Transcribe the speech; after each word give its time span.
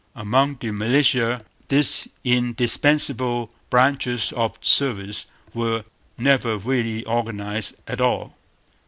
Among 0.15 0.55
the 0.59 0.71
militia 0.71 1.45
these 1.67 2.07
indispensable 2.23 3.51
branches 3.69 4.31
of 4.33 4.59
the 4.59 4.65
service 4.65 5.27
were 5.53 5.83
never 6.17 6.57
really 6.57 7.05
organized 7.05 7.75
at 7.87 8.01
all. 8.01 8.33